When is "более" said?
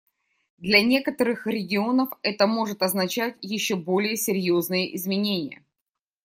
3.75-4.15